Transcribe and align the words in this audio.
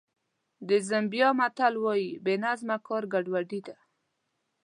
د 0.67 0.69
زیمبیا 0.87 1.29
متل 1.39 1.73
وایي 1.83 2.09
بې 2.25 2.35
نظمه 2.43 2.77
کار 2.87 3.03
ګډوډي 3.13 3.59
ده. 3.67 3.75